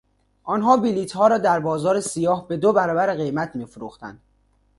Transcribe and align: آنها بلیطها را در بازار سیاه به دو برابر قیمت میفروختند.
آنها 0.43 0.77
بلیطها 0.77 1.27
را 1.27 1.37
در 1.37 1.59
بازار 1.59 1.99
سیاه 2.01 2.47
به 2.47 2.57
دو 2.57 2.73
برابر 2.73 3.15
قیمت 3.15 3.55
میفروختند. 3.55 4.21